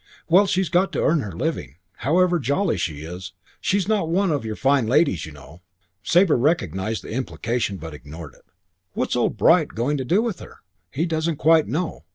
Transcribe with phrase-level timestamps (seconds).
[0.27, 3.33] "Well, she's got to earn her living, however jolly she is.
[3.59, 5.61] She's not one of your fine ladies, you know."
[6.01, 8.45] Sabre recognised the implication but ignored it.
[8.93, 12.05] "What's old Bright going to do with her?" "He doesn't quite know.